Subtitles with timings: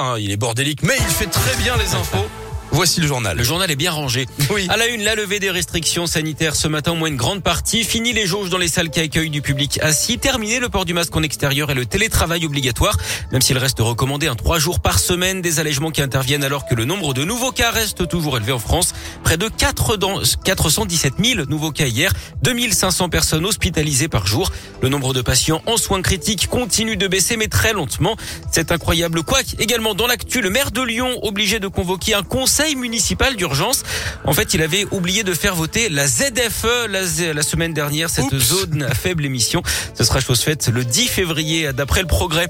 [0.00, 0.16] hein.
[0.18, 2.28] il est bordélique, mais il fait très bien les infos.
[2.74, 3.36] Voici le journal.
[3.36, 4.26] Le journal est bien rangé.
[4.48, 4.66] Oui.
[4.70, 7.84] À la une, la levée des restrictions sanitaires ce matin, au moins une grande partie.
[7.84, 10.18] Fini les jauges dans les salles qui accueillent du public assis.
[10.18, 12.96] Terminé le port du masque en extérieur et le télétravail obligatoire.
[13.30, 16.74] Même s'il reste recommandé un trois jours par semaine, des allègements qui interviennent alors que
[16.74, 18.94] le nombre de nouveaux cas reste toujours élevé en France.
[19.22, 22.14] Près de 4 dans, 417 000 nouveaux cas hier.
[22.40, 24.50] 2500 personnes hospitalisées par jour.
[24.80, 28.16] Le nombre de patients en soins critiques continue de baisser, mais très lentement.
[28.50, 29.22] C'est incroyable.
[29.22, 33.82] Quoique, également dans l'actu, le maire de Lyon obligé de convoquer un conseil municipal d'urgence.
[34.24, 37.00] En fait, il avait oublié de faire voter la ZFE la,
[37.32, 38.38] la semaine dernière, cette Oups.
[38.38, 39.62] zone à faible émission.
[39.94, 42.48] Ce sera chose faite le 10 février, d'après le progrès.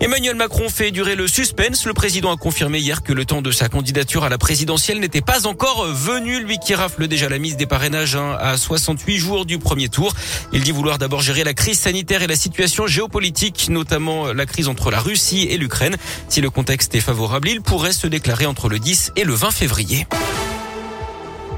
[0.00, 1.84] Emmanuel Macron fait durer le suspense.
[1.84, 5.20] Le président a confirmé hier que le temps de sa candidature à la présidentielle n'était
[5.22, 6.38] pas encore venu.
[6.38, 10.14] Lui qui rafle déjà la mise des parrainages hein, à 68 jours du premier tour.
[10.52, 14.68] Il dit vouloir d'abord gérer la crise sanitaire et la situation géopolitique, notamment la crise
[14.68, 15.96] entre la Russie et l'Ukraine.
[16.28, 19.47] Si le contexte est favorable, il pourrait se déclarer entre le 10 et le 20
[19.50, 20.06] février.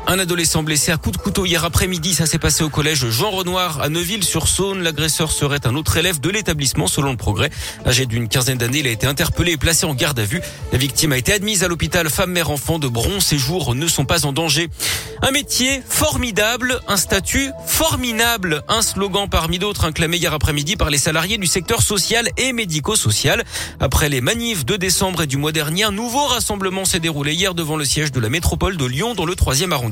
[0.06, 3.30] Un adolescent blessé à coups de couteau hier après-midi, ça s'est passé au collège Jean
[3.30, 4.82] Renoir à Neuville-sur-Saône.
[4.82, 7.50] L'agresseur serait un autre élève de l'établissement selon le progrès.
[7.86, 10.40] Âgé d'une quinzaine d'années, il a été interpellé et placé en garde à vue.
[10.72, 13.20] La victime a été admise à l'hôpital femme mère enfant de Bron.
[13.20, 14.68] Ses jours ne sont pas en danger.
[15.22, 20.98] Un métier formidable, un statut formidable, un slogan parmi d'autres inclamé hier après-midi par les
[20.98, 23.44] salariés du secteur social et médico-social.
[23.78, 27.54] Après les manifs de décembre et du mois dernier, un nouveau rassemblement s'est déroulé hier
[27.54, 29.89] devant le siège de la métropole de Lyon dans le troisième arrondissement.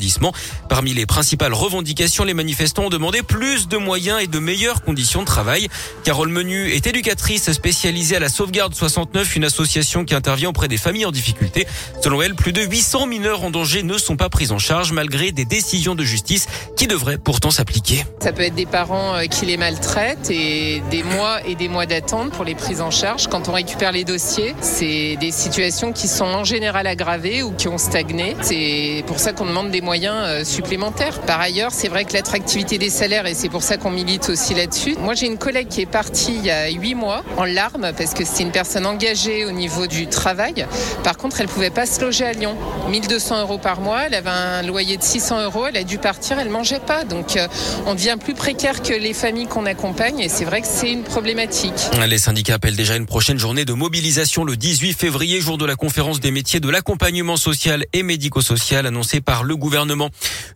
[0.68, 5.20] Parmi les principales revendications, les manifestants ont demandé plus de moyens et de meilleures conditions
[5.20, 5.68] de travail.
[6.04, 10.76] Carole Menu est éducatrice spécialisée à la sauvegarde 69, une association qui intervient auprès des
[10.76, 11.66] familles en difficulté.
[12.02, 15.32] Selon elle, plus de 800 mineurs en danger ne sont pas pris en charge malgré
[15.32, 16.46] des décisions de justice
[16.76, 18.04] qui devraient pourtant s'appliquer.
[18.20, 21.86] Ça peut être des parents euh, qui les maltraitent et des mois et des mois
[21.86, 23.26] d'attente pour les prises en charge.
[23.28, 27.68] Quand on récupère les dossiers, c'est des situations qui sont en général aggravées ou qui
[27.68, 28.36] ont stagné.
[28.42, 31.20] C'est pour ça qu'on demande des moyens euh, supplémentaires.
[31.20, 34.54] Par ailleurs, c'est vrai que l'attractivité des salaires, et c'est pour ça qu'on milite aussi
[34.54, 34.96] là-dessus.
[35.00, 38.14] Moi, j'ai une collègue qui est partie il y a huit mois en larmes parce
[38.14, 40.66] que c'est une personne engagée au niveau du travail.
[41.04, 42.56] Par contre, elle pouvait pas se loger à Lyon.
[42.88, 46.38] 1200 euros par mois, elle avait un loyer de 600 euros, elle a dû partir,
[46.38, 47.04] elle mangeait pas.
[47.04, 47.48] Donc, euh,
[47.86, 51.02] on devient plus précaire que les familles qu'on accompagne et c'est vrai que c'est une
[51.02, 51.88] problématique.
[52.06, 55.76] Les syndicats appellent déjà une prochaine journée de mobilisation le 18 février, jour de la
[55.76, 59.77] conférence des métiers de l'accompagnement social et médico-social annoncée par le gouvernement.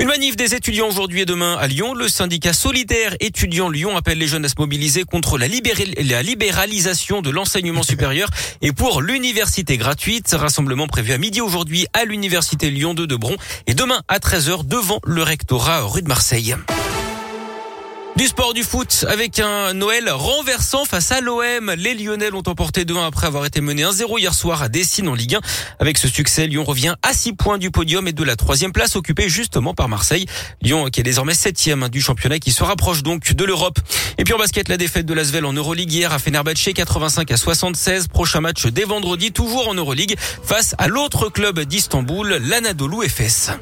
[0.01, 1.95] Une manif des étudiants aujourd'hui et demain à Lyon.
[1.95, 7.31] Le syndicat solidaire étudiant Lyon appelle les jeunes à se mobiliser contre la, libéralisation de
[7.31, 8.29] l'enseignement supérieur
[8.63, 10.35] et pour l'université gratuite.
[10.37, 14.67] Rassemblement prévu à midi aujourd'hui à l'université Lyon 2 de Bron et demain à 13h
[14.67, 16.57] devant le rectorat rue de Marseille.
[18.17, 21.73] Du sport du foot avec un Noël renversant face à l'OM.
[21.77, 25.15] Les Lyonnais l'ont emporté 2-1 après avoir été mené 1-0 hier soir à Dessine en
[25.15, 25.41] Ligue 1.
[25.79, 28.97] Avec ce succès, Lyon revient à 6 points du podium et de la troisième place
[28.97, 30.27] occupée justement par Marseille.
[30.61, 33.79] Lyon qui est désormais septième du championnat qui se rapproche donc de l'Europe.
[34.19, 37.37] Et puis en basket, la défaite de l'Asvel en Euroleague hier à Fenerbahçe 85 à
[37.39, 38.09] 76.
[38.09, 43.53] Prochain match dès vendredi, toujours en Euroleague face à l'autre club d'Istanbul, l'Anadolu FS.